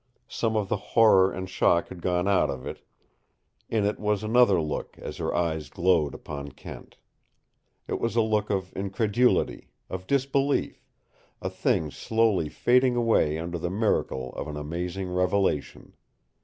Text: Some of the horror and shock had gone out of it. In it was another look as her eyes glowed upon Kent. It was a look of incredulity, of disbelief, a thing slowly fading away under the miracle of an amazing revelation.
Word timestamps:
Some 0.27 0.55
of 0.55 0.67
the 0.67 0.77
horror 0.97 1.31
and 1.31 1.47
shock 1.47 1.89
had 1.89 2.01
gone 2.01 2.27
out 2.27 2.49
of 2.49 2.65
it. 2.65 2.83
In 3.69 3.85
it 3.85 3.99
was 3.99 4.23
another 4.23 4.59
look 4.59 4.97
as 4.97 5.17
her 5.17 5.31
eyes 5.31 5.69
glowed 5.69 6.15
upon 6.15 6.53
Kent. 6.53 6.97
It 7.87 7.99
was 7.99 8.15
a 8.15 8.21
look 8.23 8.49
of 8.49 8.73
incredulity, 8.75 9.69
of 9.91 10.07
disbelief, 10.07 10.87
a 11.39 11.51
thing 11.51 11.91
slowly 11.91 12.49
fading 12.49 12.95
away 12.95 13.37
under 13.37 13.59
the 13.59 13.69
miracle 13.69 14.33
of 14.33 14.47
an 14.47 14.57
amazing 14.57 15.07
revelation. 15.13 15.93